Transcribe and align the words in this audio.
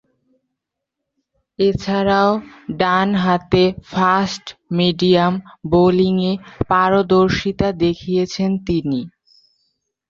এছাড়াও, 1.59 2.31
ডানহাতে 2.79 3.63
ফাস্ট-মিডিয়াম 3.91 5.33
বোলিংয়ে 5.71 6.33
পারদর্শীতা 6.69 7.69
দেখিয়েছেন 7.83 8.51
তিনি। 8.67 9.01